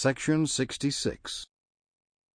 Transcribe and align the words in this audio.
Section 0.00 0.46
66 0.46 1.48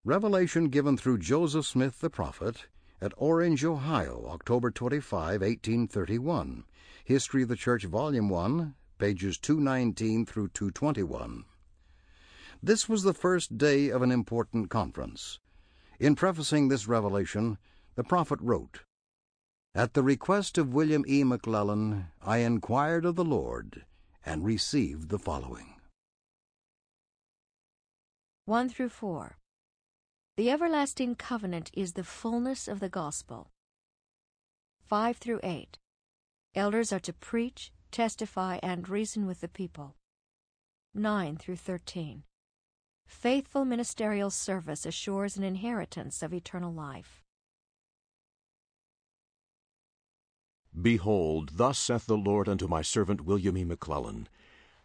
Revelation 0.03 0.67
given 0.67 0.97
through 0.97 1.19
Joseph 1.19 1.65
Smith 1.65 2.01
the 2.01 2.09
prophet 2.09 2.65
at 2.99 3.13
Orange, 3.15 3.63
Ohio, 3.63 4.25
October 4.27 4.69
25, 4.69 5.39
1831. 5.39 6.65
History 7.05 7.43
of 7.43 7.47
the 7.47 7.55
Church, 7.55 7.85
Volume 7.85 8.27
1, 8.27 8.75
pages 8.97 9.37
219 9.37 10.25
through 10.25 10.49
221. 10.49 11.45
This 12.61 12.89
was 12.89 13.03
the 13.03 13.13
first 13.13 13.57
day 13.57 13.87
of 13.87 14.01
an 14.01 14.11
important 14.11 14.69
conference. 14.69 15.39
In 16.01 16.17
prefacing 16.17 16.67
this 16.67 16.85
revelation, 16.89 17.57
the 17.95 18.03
prophet 18.03 18.39
wrote, 18.41 18.81
At 19.73 19.93
the 19.93 20.03
request 20.03 20.57
of 20.57 20.73
William 20.73 21.05
E. 21.07 21.23
McLellin, 21.23 22.07
I 22.21 22.39
inquired 22.39 23.05
of 23.05 23.15
the 23.15 23.23
Lord 23.23 23.85
and 24.25 24.43
received 24.43 25.07
the 25.07 25.17
following. 25.17 25.72
1 28.45 28.67
through 28.67 28.89
4. 28.89 29.37
The 30.35 30.51
everlasting 30.51 31.15
covenant 31.15 31.71
is 31.73 31.93
the 31.93 32.03
fullness 32.03 32.67
of 32.67 32.81
the 32.81 32.89
gospel. 32.89 33.51
5 34.81 35.15
through 35.15 35.39
8. 35.41 35.79
Elders 36.53 36.91
are 36.91 36.99
to 36.99 37.13
preach, 37.13 37.71
testify, 37.89 38.59
and 38.61 38.89
reason 38.89 39.25
with 39.25 39.39
the 39.39 39.47
people. 39.47 39.95
9 40.93 41.37
through 41.37 41.55
13. 41.55 42.23
Faithful 43.07 43.63
ministerial 43.63 44.29
service 44.29 44.85
assures 44.85 45.37
an 45.37 45.45
inheritance 45.45 46.21
of 46.21 46.33
eternal 46.33 46.73
life. 46.73 47.23
Behold, 50.79 51.51
thus 51.53 51.79
saith 51.79 52.07
the 52.07 52.17
Lord 52.17 52.49
unto 52.49 52.67
my 52.67 52.81
servant 52.81 53.21
William 53.21 53.55
E. 53.57 53.63
McLellin, 53.63 54.25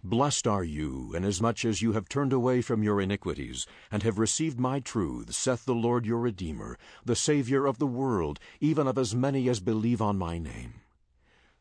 Blessed 0.05 0.47
are 0.47 0.63
you, 0.63 1.13
inasmuch 1.13 1.65
as 1.65 1.83
you 1.83 1.93
have 1.93 2.09
turned 2.09 2.33
away 2.33 2.63
from 2.63 2.85
your 2.85 3.01
iniquities, 3.01 3.67
and 3.91 4.05
have 4.05 4.17
received 4.17 4.61
my 4.61 4.79
truth, 4.79 5.35
saith 5.35 5.65
the 5.65 5.75
Lord 5.75 6.07
your 6.07 6.21
Redeemer, 6.21 6.79
the 7.05 7.17
Saviour 7.17 7.67
of 7.67 7.79
the 7.79 7.87
world, 7.87 8.39
even 8.61 8.87
of 8.87 8.97
as 8.97 9.13
many 9.13 9.49
as 9.49 9.59
believe 9.59 10.01
on 10.01 10.17
my 10.17 10.39
name. 10.39 10.75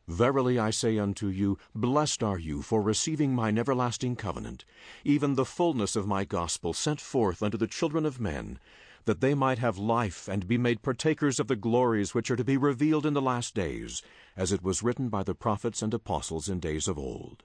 Verily 0.06 0.56
I 0.56 0.70
say 0.70 0.98
unto 0.98 1.26
you, 1.26 1.58
Blessed 1.74 2.22
are 2.22 2.38
you 2.38 2.62
for 2.62 2.80
receiving 2.80 3.34
mine 3.34 3.58
everlasting 3.58 4.14
covenant, 4.14 4.64
even 5.02 5.34
the 5.34 5.44
fullness 5.44 5.96
of 5.96 6.06
my 6.06 6.24
gospel 6.24 6.72
sent 6.72 7.00
forth 7.00 7.42
unto 7.42 7.58
the 7.58 7.66
children 7.66 8.06
of 8.06 8.20
men, 8.20 8.60
that 9.04 9.20
they 9.20 9.34
might 9.34 9.58
have 9.58 9.78
life 9.78 10.28
and 10.28 10.46
be 10.46 10.56
made 10.56 10.80
partakers 10.80 11.40
of 11.40 11.48
the 11.48 11.56
glories 11.56 12.14
which 12.14 12.30
are 12.30 12.36
to 12.36 12.44
be 12.44 12.56
revealed 12.56 13.04
in 13.04 13.14
the 13.14 13.20
last 13.20 13.54
days, 13.54 14.00
as 14.36 14.52
it 14.52 14.62
was 14.62 14.82
written 14.82 15.08
by 15.08 15.24
the 15.24 15.34
prophets 15.34 15.82
and 15.82 15.92
apostles 15.92 16.48
in 16.48 16.60
days 16.60 16.86
of 16.86 16.96
old. 16.96 17.42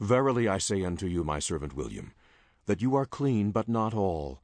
Verily 0.00 0.46
I 0.46 0.58
say 0.58 0.84
unto 0.84 1.06
you, 1.06 1.24
my 1.24 1.40
servant 1.40 1.74
William, 1.74 2.12
that 2.66 2.80
you 2.80 2.94
are 2.94 3.06
clean, 3.06 3.50
but 3.50 3.68
not 3.68 3.94
all. 3.94 4.40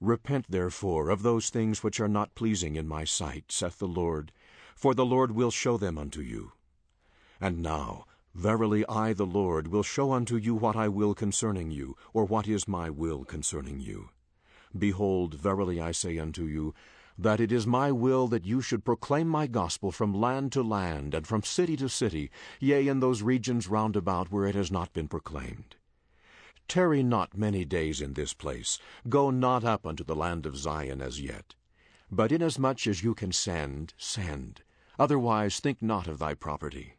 Repent 0.00 0.46
therefore 0.48 1.08
of 1.08 1.22
those 1.22 1.48
things 1.48 1.82
which 1.82 1.98
are 1.98 2.08
not 2.08 2.34
pleasing 2.34 2.76
in 2.76 2.86
my 2.86 3.04
sight, 3.04 3.50
saith 3.50 3.78
the 3.78 3.88
Lord, 3.88 4.32
for 4.76 4.94
the 4.94 5.06
Lord 5.06 5.32
will 5.32 5.50
show 5.50 5.76
them 5.78 5.96
unto 5.96 6.20
you. 6.20 6.52
And 7.40 7.62
now, 7.62 8.04
verily 8.34 8.84
I, 8.86 9.12
the 9.12 9.26
Lord, 9.26 9.68
will 9.68 9.82
show 9.82 10.12
unto 10.12 10.36
you 10.36 10.54
what 10.54 10.76
I 10.76 10.88
will 10.88 11.14
concerning 11.14 11.70
you, 11.70 11.96
or 12.12 12.24
what 12.24 12.46
is 12.46 12.68
my 12.68 12.90
will 12.90 13.24
concerning 13.24 13.80
you. 13.80 14.10
Behold, 14.76 15.34
verily 15.34 15.80
I 15.80 15.92
say 15.92 16.18
unto 16.18 16.44
you, 16.44 16.74
that 17.18 17.40
it 17.40 17.50
is 17.50 17.66
my 17.66 17.90
will 17.90 18.28
that 18.28 18.46
you 18.46 18.62
should 18.62 18.84
proclaim 18.84 19.26
my 19.26 19.46
gospel 19.48 19.90
from 19.90 20.14
land 20.14 20.52
to 20.52 20.62
land, 20.62 21.14
and 21.14 21.26
from 21.26 21.42
city 21.42 21.76
to 21.76 21.88
city, 21.88 22.30
yea, 22.60 22.86
in 22.86 23.00
those 23.00 23.22
regions 23.22 23.66
round 23.66 23.96
about 23.96 24.30
where 24.30 24.46
it 24.46 24.54
has 24.54 24.70
not 24.70 24.92
been 24.92 25.08
proclaimed. 25.08 25.74
Tarry 26.68 27.02
not 27.02 27.36
many 27.36 27.64
days 27.64 28.00
in 28.00 28.12
this 28.12 28.34
place, 28.34 28.78
go 29.08 29.30
not 29.30 29.64
up 29.64 29.86
unto 29.86 30.04
the 30.04 30.14
land 30.14 30.46
of 30.46 30.56
Zion 30.56 31.02
as 31.02 31.20
yet. 31.20 31.54
But 32.10 32.30
inasmuch 32.30 32.86
as 32.86 33.02
you 33.02 33.14
can 33.14 33.32
send, 33.32 33.94
send. 33.98 34.62
Otherwise 34.98 35.60
think 35.60 35.82
not 35.82 36.06
of 36.06 36.18
thy 36.18 36.34
property. 36.34 36.94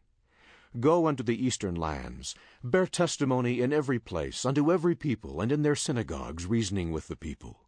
Go 0.78 1.06
unto 1.06 1.22
the 1.22 1.44
eastern 1.44 1.74
lands, 1.74 2.34
bear 2.62 2.86
testimony 2.86 3.60
in 3.60 3.72
every 3.72 3.98
place, 3.98 4.44
unto 4.44 4.70
every 4.70 4.94
people, 4.94 5.40
and 5.40 5.50
in 5.50 5.62
their 5.62 5.74
synagogues, 5.74 6.46
reasoning 6.46 6.92
with 6.92 7.08
the 7.08 7.16
people. 7.16 7.60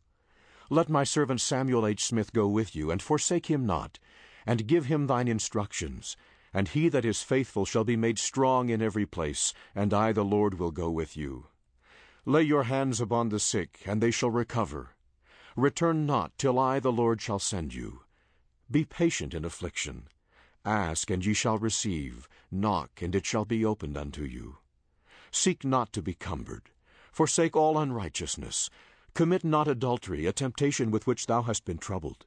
Let 0.72 0.88
my 0.88 1.05
servant 1.05 1.43
Samuel 1.43 1.87
H. 1.87 2.03
Smith 2.03 2.33
go 2.33 2.49
with 2.49 2.75
you, 2.75 2.91
and 2.91 3.03
forsake 3.03 3.50
him 3.50 3.66
not, 3.66 3.99
and 4.47 4.66
give 4.66 4.87
him 4.87 5.06
thine 5.06 5.28
instructions. 5.28 6.16
And 6.55 6.66
he 6.66 6.88
that 6.88 7.05
is 7.05 7.21
faithful 7.21 7.66
shall 7.66 7.84
be 7.84 7.94
made 7.94 8.19
strong 8.19 8.71
in 8.71 8.81
every 8.81 9.05
place, 9.05 9.53
and 9.75 9.93
I 9.93 10.12
the 10.12 10.25
Lord 10.25 10.59
will 10.59 10.71
go 10.71 10.91
with 10.91 11.15
you. 11.15 11.49
Lay 12.25 12.44
your 12.44 12.62
hands 12.62 13.03
upon 13.03 13.28
the 13.28 13.38
sick, 13.38 13.82
and 13.84 14.03
they 14.03 14.11
shall 14.11 14.31
recover. 14.31 14.94
Return 15.56 16.06
not 16.06 16.32
till 16.38 16.59
I 16.59 16.81
the 16.81 16.91
Lord 16.91 17.21
shall 17.21 17.38
send 17.38 17.75
you. 17.75 18.05
Be 18.71 18.87
patient 18.87 19.34
in 19.34 19.44
affliction. 19.44 20.09
Ask, 20.65 21.11
and 21.11 21.22
ye 21.22 21.34
shall 21.34 21.59
receive. 21.59 22.31
Knock, 22.50 23.03
and 23.03 23.15
it 23.15 23.27
shall 23.27 23.44
be 23.44 23.62
opened 23.62 23.99
unto 23.99 24.25
you. 24.25 24.56
Seek 25.31 25.66
not 25.66 25.93
to 25.93 26.00
be 26.00 26.15
cumbered. 26.15 26.71
Forsake 27.12 27.55
all 27.55 27.77
unrighteousness. 27.77 28.71
Commit 29.15 29.45
not 29.45 29.69
adultery, 29.69 30.27
a 30.27 30.33
temptation 30.33 30.91
with 30.91 31.06
which 31.06 31.27
thou 31.27 31.43
hast 31.43 31.65
been 31.65 31.78
troubled. 31.78 32.25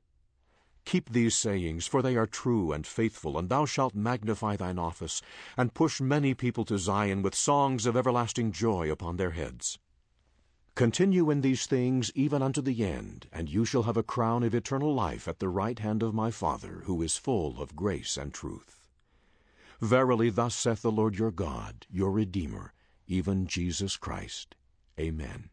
Keep 0.86 1.10
these 1.10 1.36
sayings, 1.36 1.88
for 1.88 2.04
they 2.04 2.16
are 2.16 2.28
true 2.28 2.72
and 2.72 2.86
faithful, 2.86 3.40
and 3.40 3.50
thou 3.50 3.66
shalt 3.66 3.96
magnify 3.96 4.56
thine 4.56 4.78
office, 4.78 5.20
and 5.58 5.74
push 5.74 6.00
many 6.00 6.36
people 6.36 6.64
to 6.66 6.78
Zion 6.78 7.24
with 7.24 7.34
songs 7.34 7.88
of 7.88 7.98
everlasting 7.98 8.52
joy 8.52 8.92
upon 8.92 9.18
their 9.18 9.32
heads. 9.32 9.80
Continue 10.76 11.32
in 11.32 11.42
these 11.42 11.66
things 11.66 12.12
even 12.14 12.44
unto 12.44 12.62
the 12.62 12.84
end, 12.86 13.28
and 13.32 13.50
you 13.50 13.66
shall 13.66 13.84
have 13.84 13.98
a 13.98 14.04
crown 14.04 14.44
of 14.44 14.54
eternal 14.54 14.94
life 14.94 15.28
at 15.28 15.40
the 15.40 15.50
right 15.50 15.80
hand 15.80 16.04
of 16.04 16.14
my 16.14 16.30
Father, 16.30 16.84
who 16.84 17.02
is 17.02 17.18
full 17.18 17.60
of 17.60 17.76
grace 17.76 18.16
and 18.16 18.32
truth. 18.32 18.86
Verily 19.82 20.30
thus 20.30 20.54
saith 20.54 20.84
the 20.84 20.92
Lord 20.92 21.18
your 21.18 21.32
God, 21.32 21.88
your 21.90 22.12
Redeemer, 22.12 22.74
even 23.08 23.48
Jesus 23.48 23.98
Christ. 23.98 24.56
Amen. 25.00 25.50